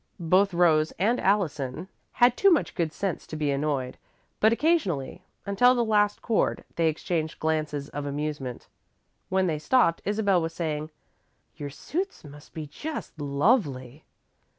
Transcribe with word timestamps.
Both 0.19 0.51
Rose 0.51 0.91
and 0.93 1.19
Allison 1.19 1.87
had 2.13 2.35
too 2.35 2.49
much 2.49 2.73
good 2.73 2.91
sense 2.91 3.27
to 3.27 3.35
be 3.35 3.51
annoyed, 3.51 3.99
but 4.39 4.51
occasionally, 4.51 5.23
until 5.45 5.75
the 5.75 5.85
last 5.85 6.23
chord, 6.23 6.63
they 6.75 6.87
exchanged 6.87 7.39
glances 7.39 7.87
of 7.89 8.07
amusement. 8.07 8.67
When 9.29 9.45
they 9.45 9.59
stopped, 9.59 10.01
Isabel 10.03 10.41
was 10.41 10.53
saying: 10.55 10.89
"Your 11.55 11.69
suits 11.69 12.23
must 12.23 12.55
be 12.55 12.65
just 12.65 13.21
lovely." 13.21 14.03